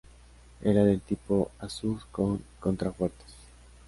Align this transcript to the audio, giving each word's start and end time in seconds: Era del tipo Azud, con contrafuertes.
Era 0.63 0.83
del 0.83 0.99
tipo 0.99 1.51
Azud, 1.59 1.99
con 2.11 2.41
contrafuertes. 2.59 3.35